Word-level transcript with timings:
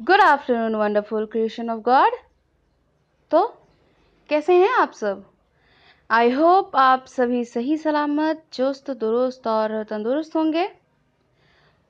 Good 0.00 0.20
afternoon 0.20 0.74
wonderful 0.74 1.24
creation 1.26 1.70
of 1.70 1.80
God 1.80 2.12
तो 3.30 3.46
कैसे 4.28 4.54
हैं 4.54 4.70
आप 4.70 4.92
सब? 4.92 5.24
आई 6.10 6.30
होप 6.30 6.76
आप 6.76 7.06
सभी 7.06 7.44
सही 7.44 7.76
सलामत, 7.76 8.44
चुस्त, 8.52 8.90
दुरुस्त 8.90 9.46
और 9.46 9.84
तंदुरुस्त 9.84 10.36
होंगे। 10.36 10.68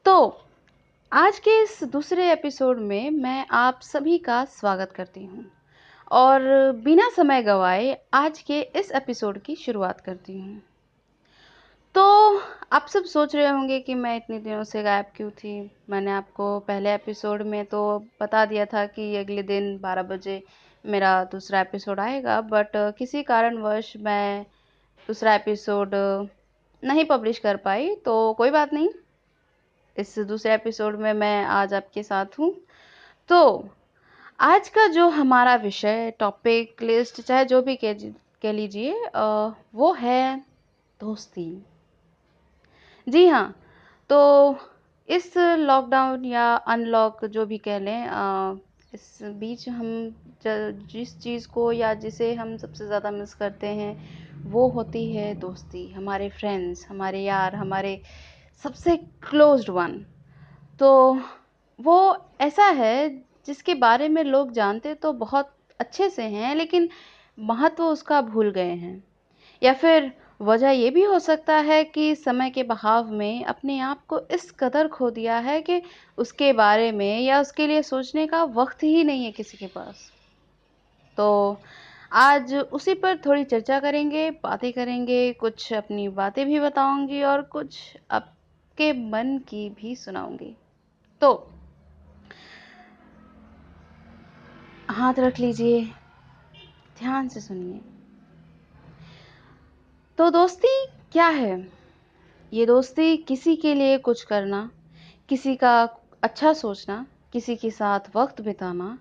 तो 0.05 0.41
आज 1.13 1.39
के 1.39 1.63
इस 1.63 1.85
दूसरे 1.85 2.33
एपिसोड 2.33 2.79
में 2.79 3.11
मैं 3.11 3.47
आप 3.51 3.81
सभी 3.83 4.19
का 4.19 4.45
स्वागत 4.45 4.93
करती 4.93 5.25
हूँ। 5.25 5.45
और 6.11 6.73
बिना 6.73 7.09
समय 7.17 7.43
गवाए 7.43 7.99
आज 8.15 8.43
के 8.43 8.61
इस 8.61 8.91
एपिसोड 8.93 9.39
की 9.39 9.57
शुरुआत 9.57 10.01
करती 10.01 10.39
हूँ। 10.39 10.63
तो 11.95 12.03
आप 12.73 12.87
सब 12.89 13.05
सोच 13.05 13.35
रहे 13.37 13.49
होंगे 13.49 13.79
कि 13.81 13.95
मैं 13.95 14.15
इतने 14.17 14.39
दिनों 14.39 14.65
से 14.65 14.83
गायब 14.83 15.07
क्यों 15.17 15.31
थी? 15.31 15.71
मैंने 15.91 16.11
आपको 16.11 16.59
पहले 16.61 16.95
एपिसोड 16.95 17.43
में 17.43 17.65
तो 17.67 17.81
बता 18.21 18.45
दिया 18.47 18.65
था 18.65 18.85
कि 18.87 19.15
अगले 19.17 19.43
दिन 19.43 19.79
12 19.79 20.03
बजे 20.03 20.43
मेरा 20.85 21.13
दूसरा 21.25 21.61
एपिसोड 21.61 22.01
आएगा, 22.01 22.41
बट 22.41 22.71
किसी 22.99 23.23
कारणवश 23.23 23.93
मैं 23.97 24.43
दूसरा 25.09 25.35
एपिसोड 25.35 25.95
नहीं 26.83 27.05
पब्लिश 27.05 27.39
कर 27.39 27.57
पाई 27.57 27.95
तो 28.05 28.33
कोई 28.35 28.51
बात 28.51 28.73
नहीं। 28.73 28.89
इस 29.97 30.19
दूसरे 30.19 30.55
एपिसोड 30.55 30.97
में 30.97 31.13
मैं 31.15 31.45
आज 31.45 31.75
आपके 31.75 32.03
साथ 32.03 32.39
हूँ। 32.39 32.55
तो 33.29 33.69
आज 34.41 34.69
का 34.69 34.87
जो 34.89 35.09
हमारा 35.09 35.55
विषय 35.57 36.11
टॉपिक 36.21 36.83
लिस्ट 36.83 37.21
चाहे 37.21 37.45
जो 37.45 37.63
भी 37.63 37.79
कह 37.85 38.53
लीजिए 38.53 38.93
वो 39.75 39.93
है 39.93 40.39
दोस्ती। 41.01 41.51
जी 43.09 43.27
हाँ। 43.27 43.55
तो 44.11 44.19
इस 45.09 45.33
लॉकडाउन 45.37 46.25
या 46.25 46.45
अनलॉक 46.69 47.25
जो 47.27 47.45
भी 47.47 47.59
कह 47.59 47.79
लें 47.79 48.07
इस 48.93 49.19
बीच 49.35 49.69
हम 49.69 49.89
जिस 50.47 51.19
चीज़ 51.21 51.47
को 51.49 51.71
या 51.73 51.93
जिसे 51.97 52.33
हम 52.35 52.57
सबसे 52.57 52.87
ज़्यादा 52.87 53.11
मिस 53.11 53.35
करते 53.35 53.67
हैं, 53.69 53.97
वो 54.45 54.69
होती 54.71 55.13
है 55.13 55.35
दोस्ती, 55.37 55.89
हमारे 55.93 56.29
फ्रेंड्स 56.31 56.87
हमारे 56.91 57.21
यार, 57.21 57.55
हमारे 57.57 58.01
सबसे 58.65 58.97
क्लोज्ड 59.23 59.71
वन 59.71 59.99
तो 60.81 60.91
वो 61.79 61.99
ऐसा 62.41 62.65
है 62.75 63.09
जिसके 63.47 63.75
बारे 63.77 64.09
में 64.09 64.23
लोग 64.25 64.53
जानते 64.53 64.95
तो 64.97 65.13
बहुत 65.15 65.55
अच्छे 65.81 66.09
से 66.11 66.23
हैं, 66.25 66.55
लेकिन 66.57 66.89
महत्व 67.39 67.85
उसका 67.85 68.21
भूल 68.23 68.51
गए 68.53 68.75
हैं। 68.77 69.03
या 69.63 69.73
फिर 69.75 70.13
वजह 70.41 70.71
ये 70.71 70.91
भी 70.91 71.03
हो 71.03 71.19
सकता 71.19 71.57
है 71.57 71.85
कि 71.85 72.15
समय 72.15 72.51
के 72.51 72.63
बहाव 72.63 73.11
में 73.11 73.45
अपने 73.45 73.79
आप 73.79 74.07
को 74.07 74.21
इस 74.21 74.51
कदर 74.51 74.89
खो 74.89 75.11
दिया 75.11 75.39
है 75.39 75.63
कि 75.63 75.83
उसके 76.19 76.53
बारे 76.53 76.93
में 76.93 77.21
या 77.21 77.41
उसके 77.41 77.67
लिए 77.67 77.83
सोचने 77.83 78.27
का 78.27 78.45
वक्त 78.45 78.83
ही 78.83 79.05
नहीं 79.05 79.25
है 79.25 79.33
किसी 79.33 79.57
के 79.57 79.67
पास। 79.67 80.13
तो 81.17 81.59
आज 82.13 82.55
उसी 82.55 82.95
पर 82.95 83.17
थोड़ी 83.17 83.45
चर्चा 83.45 83.81
करेंगे, 83.81 84.31
बातें 84.31 84.73
करेंगे, 84.73 85.33
कुछ 85.33 85.73
अपनी 85.73 86.09
बातें 86.09 86.47
भी 86.47 86.61
बताऊँगी 86.61 87.23
और 87.23 87.43
कुछ 87.43 87.97
आपके 88.11 88.93
मन 88.93 89.39
की 89.39 89.71
भी 89.71 89.97
सुनाऊँगी। 89.97 90.57
तो 91.21 91.51
हाथ 94.91 95.15
रख 95.19 95.41
लीजिए, 95.41 95.85
ध्यान 96.99 97.29
से 97.29 97.41
सुनिए। 97.41 97.98
तो 100.19 100.31
दोस्ती 100.31 100.87
क्या 101.13 101.27
है? 101.27 101.73
ये 102.53 102.67
दोस्ती 102.67 103.17
किसी 103.17 103.57
के 103.57 103.75
लिए 103.75 103.99
कुछ 103.99 104.23
करना, 104.23 104.71
किसी 105.29 105.57
का 105.57 105.89
अच्छा 106.23 106.53
सोचना, 106.53 107.07
किसी 107.33 107.57
के 107.57 107.71
साथ 107.71 108.01
वक्त 108.17 108.41
बिताना, 108.41 108.99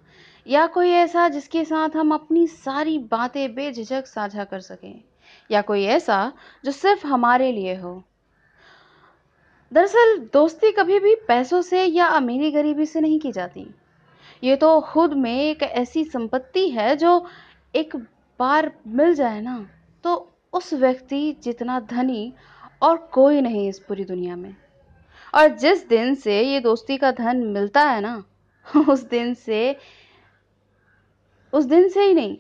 या 0.48 0.68
कोई 0.68 0.90
ऐसा 0.90 1.30
जिसके 1.30 1.66
साथ 1.66 1.90
हम 1.96 2.14
अपनी 2.14 2.48
सारी 2.48 3.00
बातें 3.00 3.56
बेझिझक 3.56 4.08
साझा 4.08 4.44
कर 4.44 4.60
सकें, 4.60 5.04
या 5.52 5.62
कोई 5.62 5.84
ऐसा 5.84 6.34
जो 6.66 6.72
सिर्फ़ 6.72 7.08
हमारे 7.08 7.52
लिए 7.52 7.76
हो। 7.76 8.04
दरअसल, 9.74 10.30
दोस्ती 10.34 10.72
कभी 10.72 11.00
भी 11.00 11.16
पैसों 11.16 11.62
से 11.62 11.86
या 11.86 12.06
अमीरी 12.06 12.52
गरीबी 12.52 12.86
से 12.86 13.02
नहीं 13.02 13.20
की 13.20 13.32
जाती। 13.32 13.76
ये 14.44 14.56
तो 14.56 14.82
खुद 14.82 15.14
में 15.14 15.42
एक 15.42 15.64
ऐसी 15.64 16.04
संपत्ति 16.04 16.70
है 16.70 16.96
जो 16.96 17.26
एक 17.76 17.96
बार 18.40 18.72
मिल 18.88 19.14
जाए 19.14 19.42
ना 19.42 19.70
तो 20.04 20.34
उस 20.54 20.74
व्यक्ति 20.74 21.38
जितना 21.44 21.80
धनी 21.80 22.34
और 22.82 22.98
कोई 22.98 23.42
नहीं 23.42 23.70
इस 23.70 23.80
पूरी 23.80 24.06
दुनिया 24.06 24.36
में। 24.36 24.56
और 25.36 25.48
जिस 25.48 25.90
दिन 25.90 26.16
से 26.16 26.42
ये 26.42 26.60
दोस्ती 26.60 26.98
का 26.98 27.12
धन 27.12 27.38
मिलता 27.38 27.82
है 27.82 28.02
ना, 28.02 28.24
उस 28.90 29.04
दिन 29.04 29.34
से, 29.34 29.76
उस 31.54 31.66
दिन 31.66 31.90
से 31.90 32.04
ही 32.04 32.14
नहीं, 32.14 32.38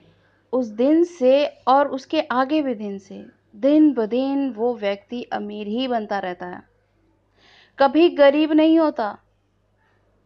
उस 0.54 0.68
दिन 0.68 1.04
से 1.04 1.46
और 1.46 1.88
उसके 1.88 2.22
आगे 2.22 2.62
भी 2.62 2.76
दिन 2.76 2.98
से, 2.98 3.26
दिन 3.56 3.94
ब 3.94 4.06
दिन 4.06 4.50
वो 4.50 4.76
व्यक्ति 4.76 5.24
अमीर 5.24 5.68
ही 5.68 5.88
बनता 5.88 6.20
रहता 6.20 6.46
है। 6.46 6.64
कभी 7.80 8.10
गरीब 8.10 8.52
नहीं 8.52 8.80
होता, 8.80 9.20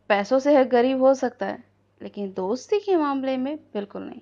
पैसों 0.09 0.40
से 0.40 0.66
गरीब 0.66 1.02
हो 1.02 1.14
सकता 1.14 1.46
है, 1.46 1.64
लेकिन 2.02 2.34
दोस्ती 2.34 2.80
के 2.80 2.96
मामले 2.96 3.38
में 3.38 3.58
बिल्कुल 3.58 4.02
नहीं। 4.02 4.22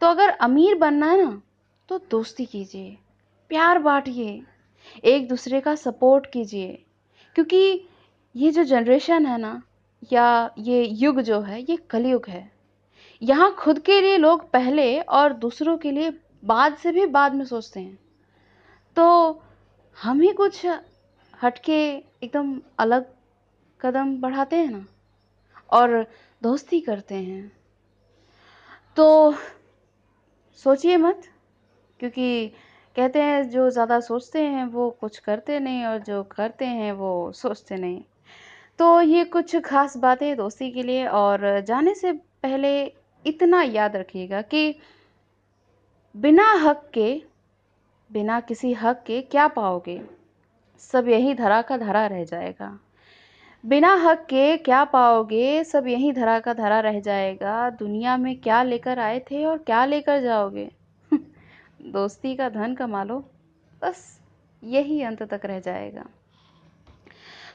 तो 0.00 0.06
अगर 0.06 0.30
अमीर 0.30 0.74
बनना 0.74 1.06
है 1.06 1.24
ना 1.24 1.42
तो 1.88 1.98
दोस्ती 2.10 2.44
कीजिए, 2.44 2.96
प्यार 3.48 3.78
बांटिए, 3.78 4.42
एक 5.04 5.28
दूसरे 5.28 5.60
का 5.60 5.74
सपोर्ट 5.74 6.26
कीजिए। 6.26 6.84
क्योंकि 7.34 7.88
ये 8.36 8.50
जो 8.50 8.64
जनरेशन 8.64 9.26
है 9.26 9.38
ना, 9.38 9.62
या 10.12 10.50
ये 10.58 10.84
युग 10.84 11.20
जो 11.20 11.40
है, 11.40 11.60
ये 11.60 11.76
कलयुग 11.76 12.26
है। 12.28 12.52
यहाँ 13.22 13.54
खुद 13.54 13.78
के 13.78 14.00
लिए 14.00 14.16
लोग 14.16 14.50
पहले 14.50 15.00
और 15.00 15.32
दूसरों 15.32 15.76
के 15.78 15.90
लिए 15.90 16.10
बाद 16.44 16.76
से 16.76 16.92
भी 16.92 17.06
बाद 17.06 17.34
में 17.34 17.44
सोचते 17.44 17.80
हैं। 17.80 17.98
तो 18.96 19.42
हम 20.02 20.20
ही 20.20 20.32
कुछ 20.32 20.66
हटके 21.42 21.78
एकदम 21.96 22.60
अलग 22.78 23.14
कदम 23.80 24.16
बढ़ाते 24.20 24.56
हैं 24.56 24.70
ना, 24.70 24.86
और 25.70 26.06
दोस्ती 26.42 26.80
करते 26.80 27.14
हैं। 27.14 27.52
तो 28.96 29.34
सोचिए 30.64 30.96
मत। 30.96 31.22
क्योंकि 32.00 32.46
कहते 32.96 33.22
हैं, 33.22 33.48
जो 33.50 33.70
ज़्यादा 33.70 34.00
सोचते 34.00 34.42
हैं, 34.42 34.64
वो 34.64 34.90
कुछ 34.90 35.18
करते 35.18 35.58
नहीं 35.60 35.84
और 35.84 35.98
जो 35.98 36.22
करते 36.22 36.64
हैं, 36.64 36.92
वो 36.92 37.32
सोचते 37.32 37.76
नहीं। 37.76 38.02
तो 38.78 39.00
ये 39.00 39.24
कुछ 39.24 39.56
ख़ास 39.56 39.96
बातें 39.96 40.36
दोस्ती 40.36 40.70
के 40.70 40.82
लिए 40.82 41.06
और 41.06 41.60
जाने 41.60 41.94
से 41.94 42.12
पहले 42.12 42.70
इतना 43.24 43.62
याद 43.62 43.96
रखिएगा 43.96 44.42
कि 44.42 44.74
बिना 46.14 46.52
हक 46.52 46.90
के, 46.94 47.22
बिना 48.10 48.40
किसी 48.40 48.72
हक 48.72 49.02
के 49.06 49.20
क्या 49.22 49.48
पाओगे? 49.48 50.00
सब 50.80 51.08
यही 51.08 51.34
धरा 51.34 51.62
का 51.62 51.76
धरा 51.76 52.06
रह 52.06 52.24
जाएगा। 52.24 52.78
बिना 53.64 53.94
हक 53.94 54.26
के 54.30 54.56
क्या 54.56 54.84
पाओगे? 54.84 55.64
सब 55.64 55.86
यही 55.86 56.12
धरा 56.12 56.38
का 56.40 56.54
धरा 56.54 56.80
रह 56.80 57.00
जाएगा। 57.00 57.70
दुनिया 57.70 58.16
में 58.16 58.40
क्या 58.40 58.62
लेकर 58.62 58.98
आए 58.98 59.20
थे 59.20 59.44
और 59.44 59.58
क्या 59.58 59.84
लेकर 59.84 60.20
जाओगे? 60.20 60.70
दोस्ती 61.86 62.34
का 62.36 62.48
धन 62.48 62.74
कमा 62.74 63.02
लो, 63.04 63.18
बस 63.82 64.20
यही 64.62 65.02
अंत 65.02 65.22
तक 65.22 65.40
रह 65.44 65.60
जाएगा। 65.60 66.04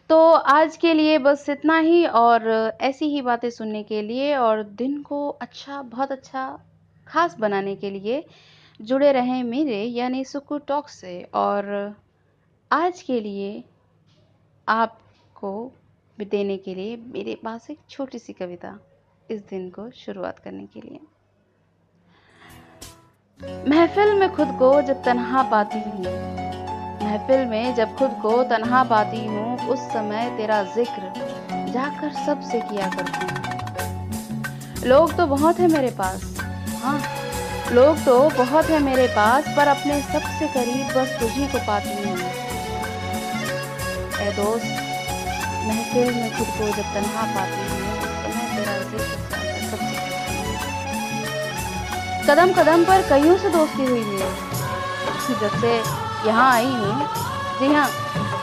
तो 0.09 0.31
आज 0.31 0.77
के 0.77 0.93
लिए 0.93 1.17
बस 1.17 1.49
इतना 1.49 1.77
ही, 1.77 2.05
और 2.05 2.47
ऐसी 2.81 3.05
ही 3.05 3.21
बातें 3.21 3.49
सुनने 3.49 3.83
के 3.83 4.01
लिए, 4.01 4.35
और 4.35 4.63
दिन 4.63 5.01
को 5.01 5.27
अच्छा 5.29 5.81
बहुत 5.81 6.11
अच्छा 6.11 6.59
खास 7.07 7.37
बनाने 7.37 7.75
के 7.75 7.89
लिए 7.89 8.23
जुड़े 8.81 9.11
रहें 9.11 9.43
मेरे, 9.43 9.83
यानी 9.83 10.25
सुकू 10.25 10.57
टॉक 10.57 10.87
से। 10.87 11.21
और 11.33 11.95
आज 12.71 13.01
के 13.01 13.19
लिए 13.19 13.63
आपको 14.67 15.71
देने 16.19 16.57
के 16.57 16.75
लिए 16.75 16.97
मेरे 16.97 17.35
पास 17.35 17.69
एक 17.69 17.79
छोटी 17.89 18.19
सी 18.19 18.33
कविता 18.33 18.77
इस 19.31 19.41
दिन 19.41 19.69
को 19.69 19.89
शुरुआत 19.91 20.39
करने 20.39 20.65
के 20.65 20.81
लिए। 20.81 20.99
महफिल 23.43 24.13
में 24.15 24.29
खुद 24.35 24.47
को 24.59 24.81
जब 24.81 25.03
तनहा 25.03 25.41
पाती 25.51 25.79
हूँ। 25.79 26.01
महफिल 27.03 27.45
में 27.45 27.75
जब 27.75 27.95
खुद 27.97 28.11
को 28.21 28.31
तनहा 28.49 28.83
पाती 28.83 29.25
हूँ, 29.27 29.67
उस 29.69 29.79
समय 29.93 30.29
तेरा 30.37 30.61
ज़िक्र 30.75 31.11
जाकर 31.73 32.11
सबसे 32.25 32.59
किया 32.61 32.89
करती 32.89 33.25
हूँ। 33.25 34.85
लोग 34.85 35.15
तो 35.17 35.25
बहुत 35.27 35.59
है 35.59 35.67
मेरे 35.67 35.89
पास 35.99 36.23
हाँ 36.83 36.99
लोग 37.71 37.97
तो 38.05 38.19
बहुत 38.37 38.65
है 38.65 38.79
मेरे 38.83 39.07
पास, 39.07 39.43
पर 39.57 39.67
अपने 39.67 40.01
सबसे 40.03 40.47
करीब 40.53 40.93
बस 40.97 41.17
तुझी 41.19 41.47
को 41.47 41.65
पाती 41.67 41.95
हूँ। 42.03 42.17
दोस्त, 44.33 44.65
महफिल 45.65 46.13
में 46.15 46.29
खुद 46.37 46.47
को 46.49 46.67
जब 46.67 46.93
तनहा 46.93 47.23
पाती 47.35 47.61
हूँ, 47.69 47.79
उस 47.97 48.11
समय 48.23 48.45
तेरा 48.55 48.77
ज़िक्र 48.81 49.40
कदम 52.31 52.51
कदम 52.53 52.83
पर 52.85 53.01
कईयों 53.07 53.37
से 53.37 53.49
दोस्ती 53.49 53.85
हुई 53.85 54.03
है 54.09 54.27
जब 55.39 55.55
से 55.61 55.71
यहाँ 56.27 56.51
आई 56.51 56.65
हूँ 56.65 57.07
जी 57.59 57.67
हाँ 57.73 57.87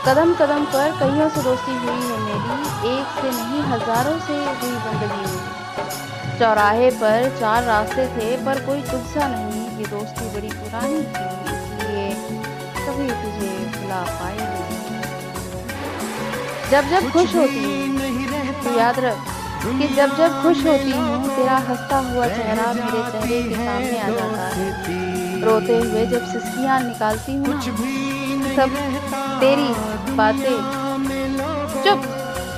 कदम 0.05 0.33
कदम 0.33 0.65
पर 0.73 0.91
कईयों 0.99 1.29
से 1.29 1.41
दोस्ती 1.43 1.77
हुई 1.77 2.01
है 2.01 2.19
मेरी 2.25 2.89
एक 2.89 3.15
से 3.15 3.29
नहीं 3.29 3.61
हज़ारों 3.71 4.17
से 4.27 4.35
हुई 4.35 4.75
ज़िंदगी 4.83 5.23
में 5.31 6.37
चौराहे 6.39 6.91
पर 7.01 7.29
चार 7.39 7.63
रास्ते 7.63 8.05
थे 8.17 8.29
पर 8.45 8.63
कोई 8.65 8.81
तुझसा 8.91 9.27
नहीं 9.27 9.65
ये 9.79 9.85
दोस्ती 9.87 10.29
बड़ी 10.35 10.51
पुरानी 10.51 11.01
थी 11.15 11.25
इसलिए 11.55 12.05
कभी 12.83 13.09
तुझे 13.23 13.51
भुला 13.73 14.03
पाई 14.11 14.37
नहीं। 14.37 15.01
जब 16.71 16.89
जब 16.89 17.11
खुश 17.11 17.35
होती 17.35 17.63
हूँ 17.65 18.63
तो 18.63 18.77
याद 18.77 18.99
रख 18.99 19.38
कि 19.61 19.87
जब 19.95 20.15
जब 20.17 20.41
खुश 20.43 20.65
होती 20.65 20.91
हूँ, 20.91 21.35
तेरा 21.35 21.57
हंसता 21.67 21.97
हुआ 22.05 22.27
चेहरा 22.27 22.67
मेरे 22.73 23.01
चेहरे 23.11 23.41
के 23.43 23.55
सामने 23.55 23.97
आ 23.99 24.09
जाता 24.09 24.47
है। 24.49 24.67
रोते 25.41 25.77
हुए 25.79 26.05
जब 26.07 26.25
सिस्कियाँ 26.31 26.79
निकालती 26.83 27.35
हूँ 27.35 27.61
सब 28.55 28.69
तेरी 29.41 29.69
बातें 30.15 30.57
चुप। 31.83 32.07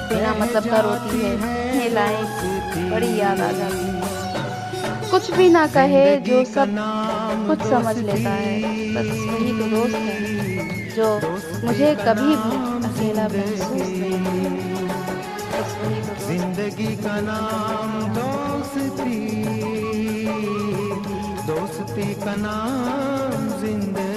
बिना 0.10 0.34
मतलब 0.36 0.70
का 0.70 0.80
रोती 0.82 1.20
है, 1.20 1.34
ये 1.76 1.90
लाइन 1.90 2.90
बड़ी 2.92 3.12
याद 3.20 3.42
आ 3.42 3.52
जाती 3.52 3.86
है। 3.86 5.10
कुछ 5.12 5.32
भी 5.32 5.50
ना 5.50 5.66
कहे 5.68 6.06
जो 6.28 6.44
सब 6.48 6.76
कुछ 7.48 7.60
समझ 7.70 7.98
लेता 8.00 8.30
है, 8.32 8.60
बस 8.96 9.08
वही 9.22 9.52
तो 9.52 9.70
दोस्त 9.70 9.96
है, 9.98 10.16
जो 10.96 11.08
मुझे 11.66 11.96
कभी 12.02 12.36
भी 12.36 12.56
अकेला 12.88 13.28
महसूस 13.28 13.90
नहीं 14.02 14.81
ज़िंदगी 15.62 16.96
का 17.04 17.16
नाम 17.22 17.92
दोस्ती 18.16 19.18
दोस्ती 21.48 22.14
का 22.24 22.36
नाम 22.36 23.48
ज़िंदगी। 23.62 24.11